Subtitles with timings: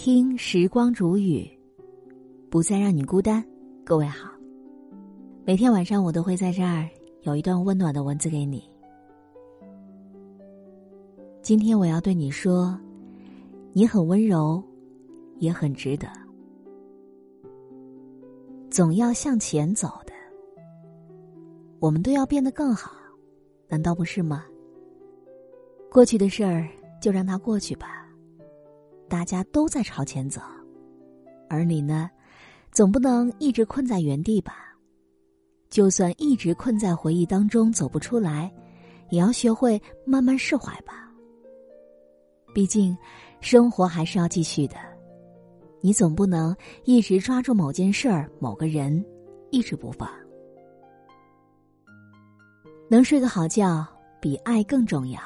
[0.00, 1.44] 听时光煮雨，
[2.48, 3.44] 不再让你孤单。
[3.84, 4.30] 各位好，
[5.44, 6.88] 每天晚上我都会在这儿
[7.22, 8.62] 有一段温暖的文字给你。
[11.42, 12.78] 今天我要对你说，
[13.72, 14.62] 你很温柔，
[15.38, 16.06] 也很值得。
[18.70, 20.12] 总要向前走的，
[21.80, 22.92] 我们都要变得更好，
[23.66, 24.44] 难道不是吗？
[25.90, 26.68] 过去的事儿
[27.02, 28.07] 就让它过去吧。
[29.08, 30.40] 大家都在朝前走，
[31.48, 32.10] 而你呢，
[32.70, 34.66] 总不能一直困在原地吧？
[35.70, 38.52] 就算一直困在回忆当中走不出来，
[39.10, 41.10] 也要学会慢慢释怀吧。
[42.54, 42.96] 毕竟，
[43.40, 44.76] 生活还是要继续的。
[45.80, 49.04] 你总不能一直抓住某件事儿、某个人，
[49.50, 50.08] 一直不放。
[52.88, 53.86] 能睡个好觉，
[54.20, 55.20] 比爱更重要。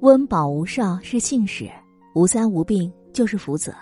[0.00, 1.70] 温饱无少是幸事，
[2.14, 3.72] 无灾无病就是福泽。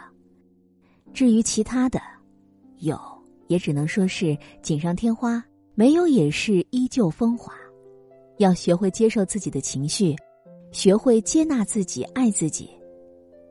[1.15, 2.01] 至于其他的，
[2.79, 2.99] 有
[3.47, 5.43] 也只能说是锦上添花，
[5.75, 7.53] 没有也是依旧风华。
[8.37, 10.15] 要学会接受自己的情绪，
[10.71, 12.71] 学会接纳自己，爱自己。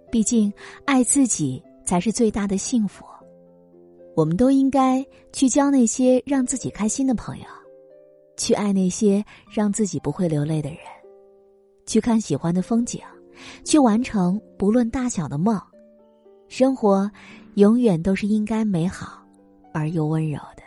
[0.09, 0.53] 毕竟，
[0.85, 3.03] 爱自己才是最大的幸福。
[4.15, 7.45] 我们都应该去交那些让自己开心的朋友，
[8.37, 10.79] 去爱那些让自己不会流泪的人。
[11.85, 13.01] 去看喜欢的风景，
[13.63, 15.59] 去完成不论大小的梦，
[16.47, 17.09] 生活
[17.55, 19.23] 永远都是应该美好
[19.73, 20.63] 而又温柔的。